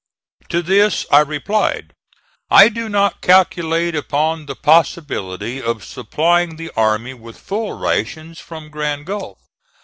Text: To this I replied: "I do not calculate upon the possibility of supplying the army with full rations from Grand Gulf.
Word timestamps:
To 0.49 0.63
this 0.63 1.05
I 1.11 1.19
replied: 1.19 1.93
"I 2.49 2.69
do 2.69 2.89
not 2.89 3.21
calculate 3.21 3.93
upon 3.95 4.47
the 4.47 4.55
possibility 4.55 5.61
of 5.61 5.83
supplying 5.85 6.55
the 6.55 6.71
army 6.75 7.13
with 7.13 7.37
full 7.37 7.73
rations 7.73 8.39
from 8.39 8.71
Grand 8.71 9.05
Gulf. 9.05 9.37